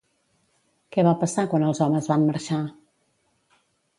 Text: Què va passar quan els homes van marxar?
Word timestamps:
Què 0.95 1.03
va 1.07 1.11
passar 1.23 1.43
quan 1.51 1.67
els 1.67 1.83
homes 1.87 2.09
van 2.13 2.25
marxar? 2.31 2.61